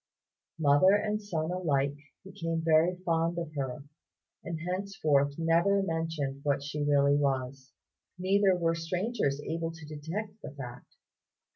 Mother 0.57 0.95
and 0.95 1.21
son 1.21 1.51
alike 1.51 1.95
became 2.25 2.63
very 2.63 2.95
fond 3.05 3.37
of 3.37 3.53
her, 3.53 3.83
and 4.43 4.59
henceforth 4.67 5.35
never 5.37 5.83
mentioned 5.83 6.39
what 6.43 6.63
she 6.63 6.81
really 6.81 7.13
was; 7.17 7.71
neither 8.17 8.55
were 8.57 8.73
strangers 8.73 9.39
able 9.41 9.69
to 9.71 9.85
detect 9.85 10.41
the 10.41 10.55
fact. 10.57 10.95